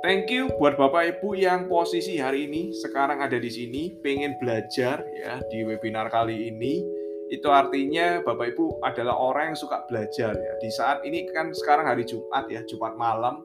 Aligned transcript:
Thank 0.00 0.32
you 0.32 0.48
buat 0.56 0.80
Bapak 0.80 1.20
Ibu 1.20 1.36
yang 1.36 1.68
posisi 1.68 2.16
hari 2.16 2.48
ini 2.48 2.72
sekarang 2.72 3.20
ada 3.20 3.36
di 3.36 3.52
sini, 3.52 4.00
pengen 4.00 4.32
belajar 4.40 5.04
ya 5.12 5.44
di 5.52 5.60
webinar 5.60 6.08
kali 6.08 6.48
ini. 6.48 6.80
Itu 7.28 7.52
artinya 7.52 8.24
Bapak 8.24 8.56
Ibu 8.56 8.80
adalah 8.80 9.20
orang 9.20 9.52
yang 9.52 9.58
suka 9.60 9.84
belajar 9.92 10.32
ya. 10.32 10.52
Di 10.56 10.72
saat 10.72 11.04
ini 11.04 11.28
kan 11.28 11.52
sekarang 11.52 11.84
hari 11.84 12.08
Jumat 12.08 12.48
ya, 12.48 12.64
Jumat 12.64 12.96
malam, 12.96 13.44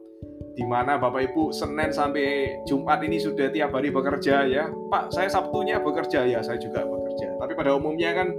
di 0.56 0.64
mana 0.64 0.96
Bapak 0.96 1.28
Ibu 1.28 1.52
Senin 1.52 1.92
sampai 1.92 2.56
Jumat 2.64 3.04
ini 3.04 3.20
sudah 3.20 3.52
tiap 3.52 3.76
hari 3.76 3.92
bekerja 3.92 4.48
ya. 4.48 4.72
Pak, 4.88 5.12
saya 5.12 5.28
Sabtunya 5.28 5.76
bekerja 5.76 6.24
ya, 6.24 6.40
saya 6.40 6.56
juga 6.56 6.88
bekerja. 6.88 7.36
Tapi 7.36 7.52
pada 7.52 7.76
umumnya 7.76 8.16
kan 8.16 8.32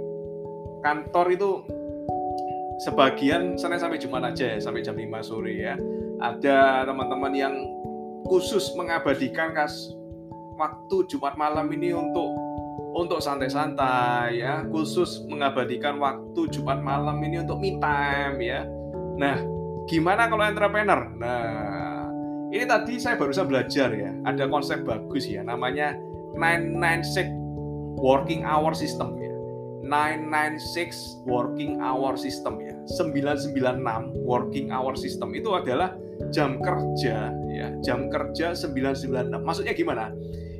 kantor 0.82 1.38
itu 1.38 1.50
sebagian 2.82 3.54
Senin 3.54 3.78
sampai 3.78 4.02
Jumat 4.02 4.34
aja 4.34 4.52
ya, 4.52 4.58
sampai 4.58 4.82
jam 4.82 4.98
5 4.98 5.06
sore 5.22 5.54
ya. 5.54 5.78
Ada 6.18 6.82
teman-teman 6.82 7.30
yang 7.30 7.54
khusus 8.28 8.76
mengabadikan 8.76 9.56
kas 9.56 9.96
waktu 10.60 11.08
Jumat 11.08 11.34
malam 11.40 11.72
ini 11.72 11.96
untuk 11.96 12.36
untuk 12.92 13.22
santai-santai 13.22 14.42
ya, 14.42 14.64
khusus 14.68 15.22
mengabadikan 15.28 15.96
waktu 16.02 16.50
Jumat 16.50 16.82
malam 16.82 17.20
ini 17.22 17.40
untuk 17.40 17.60
me 17.62 17.78
time 17.78 18.38
ya. 18.42 18.66
Nah, 19.18 19.38
gimana 19.86 20.26
kalau 20.26 20.44
entrepreneur? 20.44 21.06
Nah, 21.14 22.08
ini 22.50 22.64
tadi 22.66 22.98
saya 22.98 23.14
barusan 23.14 23.46
belajar 23.46 23.92
ya, 23.94 24.10
ada 24.26 24.50
konsep 24.50 24.82
bagus 24.82 25.30
ya, 25.30 25.46
namanya 25.46 25.94
996 26.34 27.98
working 28.02 28.42
hour 28.42 28.74
system 28.74 29.14
ya. 29.20 29.32
996 29.88 31.24
working 31.24 31.80
hour 31.80 32.18
system 32.18 32.60
ya. 32.60 32.67
996 32.88 34.24
working 34.24 34.72
hour 34.72 34.96
system 34.96 35.36
itu 35.36 35.52
adalah 35.52 35.92
jam 36.32 36.58
kerja 36.58 37.30
ya 37.52 37.68
jam 37.84 38.08
kerja 38.10 38.56
996 38.56 39.38
maksudnya 39.44 39.74
gimana? 39.76 40.10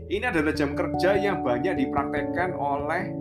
Ini 0.09 0.33
adalah 0.33 0.57
jam 0.57 0.73
kerja 0.73 1.21
yang 1.21 1.45
banyak 1.45 1.77
dipraktekkan 1.77 2.57
oleh 2.57 3.13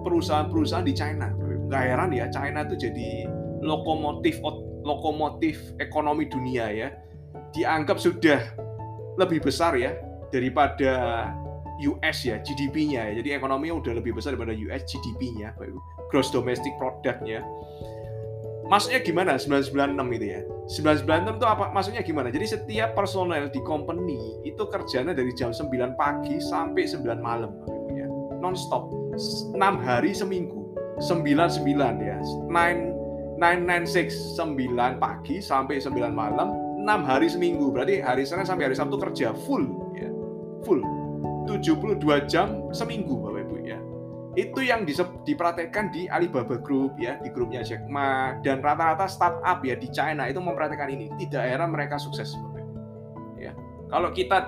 perusahaan-perusahaan 0.00 0.86
di 0.88 0.96
China. 0.96 1.28
Nggak 1.68 1.82
heran 1.84 2.10
ya 2.16 2.26
China 2.32 2.64
itu 2.64 2.88
jadi 2.88 3.28
lokomotif 3.60 4.40
lokomotif 4.80 5.60
ekonomi 5.76 6.24
dunia 6.24 6.72
ya. 6.72 6.88
Dianggap 7.52 8.00
sudah 8.00 8.40
lebih 9.20 9.44
besar 9.44 9.76
ya 9.76 9.92
daripada 10.32 11.28
US 11.84 12.24
ya 12.24 12.40
GDP-nya 12.40 13.12
ya. 13.12 13.20
Jadi 13.20 13.36
ekonominya 13.36 13.76
udah 13.84 13.92
lebih 14.00 14.16
besar 14.16 14.32
daripada 14.32 14.56
US 14.56 14.88
GDP-nya, 14.88 15.52
gross 16.08 16.32
domestic 16.32 16.72
product-nya 16.80 17.44
maksudnya 18.70 19.02
gimana? 19.02 19.34
996 19.34 20.16
itu 20.16 20.26
ya? 20.30 20.40
996 20.70 21.42
itu 21.42 21.46
apa? 21.50 21.64
Maksudnya 21.74 22.02
gimana? 22.06 22.30
Jadi 22.30 22.46
setiap 22.46 22.94
personel 22.94 23.50
di 23.50 23.60
company 23.66 24.38
itu 24.46 24.62
kerjanya 24.70 25.10
dari 25.10 25.34
jam 25.34 25.50
9 25.50 25.98
pagi 25.98 26.38
sampai 26.38 26.86
9 26.86 27.18
malam 27.18 27.50
ya 27.90 28.06
non 28.40 28.56
stop 28.56 28.88
6 29.14 29.58
hari 29.84 30.16
seminggu. 30.16 30.72
99 31.00 31.66
ya. 32.00 32.18
9 32.48 33.40
996 33.40 34.36
9 34.36 35.00
pagi 35.00 35.40
sampai 35.40 35.80
9 35.80 36.12
malam. 36.12 36.48
6 36.80 37.04
hari 37.04 37.28
seminggu. 37.28 37.68
Berarti 37.72 38.00
hari 38.00 38.24
Senin 38.24 38.48
sampai 38.48 38.72
hari 38.72 38.76
Sabtu 38.76 38.96
kerja 38.96 39.36
full 39.44 39.64
ya. 39.96 40.08
Full. 40.64 40.80
72 41.48 42.00
jam 42.28 42.68
seminggu 42.72 43.16
Bapak 43.20 43.39
itu 44.38 44.62
yang 44.62 44.86
dipraktekkan 45.26 45.90
di 45.90 46.06
Alibaba 46.06 46.54
Group 46.54 46.94
ya 47.02 47.18
di 47.18 47.34
grupnya 47.34 47.66
Jack 47.66 47.82
Ma 47.90 48.38
dan 48.46 48.62
rata-rata 48.62 49.10
startup 49.10 49.58
ya 49.66 49.74
di 49.74 49.90
China 49.90 50.30
itu 50.30 50.38
mempraktekkan 50.38 50.86
ini. 50.86 51.10
Tidak 51.18 51.42
heran 51.42 51.74
mereka 51.74 51.98
sukses 51.98 52.30
ya. 53.34 53.50
Kalau 53.90 54.14
kita 54.14 54.46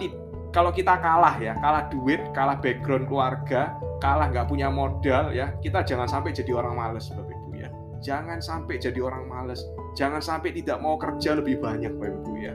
kalau 0.54 0.70
kita 0.70 1.02
kalah 1.02 1.34
ya 1.42 1.58
kalah 1.58 1.90
duit 1.90 2.22
kalah 2.30 2.62
background 2.62 3.10
keluarga 3.10 3.74
kalah 3.98 4.30
nggak 4.30 4.46
punya 4.46 4.70
modal 4.70 5.34
ya 5.34 5.50
kita 5.58 5.82
jangan 5.82 6.06
sampai 6.06 6.30
jadi 6.30 6.54
orang 6.54 6.78
males 6.78 7.10
bapak 7.10 7.34
ibu 7.34 7.50
ya. 7.58 7.68
Jangan 8.02 8.38
sampai 8.38 8.78
jadi 8.78 8.98
orang 9.02 9.26
males. 9.26 9.66
Jangan 9.98 10.22
sampai 10.22 10.54
tidak 10.54 10.78
mau 10.78 10.94
kerja 10.94 11.34
lebih 11.34 11.58
banyak 11.58 11.90
bapak 11.98 12.22
ibu 12.22 12.32
ya. 12.38 12.54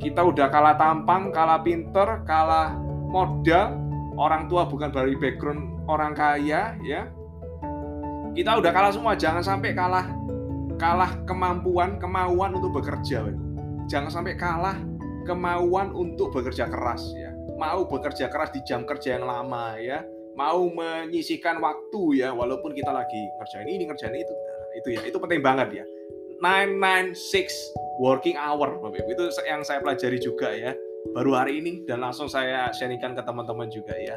Kita 0.00 0.24
udah 0.24 0.48
kalah 0.48 0.80
tampang 0.80 1.36
kalah 1.36 1.60
pinter 1.60 2.24
kalah 2.24 2.72
modal 3.12 3.85
orang 4.16 4.48
tua 4.48 4.64
bukan 4.66 4.90
dari 4.90 5.14
background 5.14 5.86
orang 5.88 6.12
kaya 6.16 6.74
ya. 6.82 7.08
Kita 8.36 8.60
udah 8.60 8.68
kalah 8.68 8.92
semua 8.92 9.16
jangan 9.16 9.40
sampai 9.40 9.72
kalah 9.72 10.12
kalah 10.76 11.24
kemampuan 11.24 11.96
kemauan 11.96 12.52
untuk 12.52 12.76
bekerja 12.76 13.24
jangan 13.88 14.10
sampai 14.10 14.34
kalah 14.36 14.76
kemauan 15.24 15.94
untuk 15.94 16.34
bekerja 16.34 16.68
keras 16.68 17.02
ya. 17.16 17.32
Mau 17.56 17.88
bekerja 17.88 18.28
keras 18.28 18.52
di 18.52 18.60
jam 18.68 18.84
kerja 18.84 19.16
yang 19.16 19.24
lama 19.24 19.80
ya. 19.80 20.04
Mau 20.36 20.68
menyisikan 20.68 21.56
waktu 21.64 22.20
ya 22.20 22.36
walaupun 22.36 22.76
kita 22.76 22.92
lagi 22.92 23.24
ngerjain 23.40 23.68
ini 23.72 23.88
ngerjain 23.88 24.12
itu. 24.12 24.34
Nah, 24.36 24.68
itu 24.76 24.88
ya 24.92 25.02
itu 25.08 25.16
penting 25.16 25.40
banget 25.40 25.80
ya 25.80 25.84
996 26.44 27.72
working 27.96 28.36
hour 28.36 28.76
Bapak 28.84 29.00
Ibu. 29.00 29.08
Itu 29.16 29.24
yang 29.48 29.64
saya 29.64 29.80
pelajari 29.80 30.20
juga 30.20 30.52
ya 30.52 30.76
baru 31.14 31.36
hari 31.38 31.62
ini 31.62 31.86
dan 31.86 32.02
langsung 32.02 32.26
saya 32.26 32.70
sharingkan 32.74 33.14
ke 33.14 33.22
teman-teman 33.22 33.68
juga 33.70 33.94
ya 33.94 34.16